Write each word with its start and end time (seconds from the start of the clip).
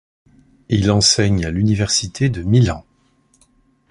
Il 0.69 0.89
enseigne 0.89 1.45
à 1.45 1.51
l'université 1.51 2.29
de 2.29 2.41
Milan. 2.41 2.83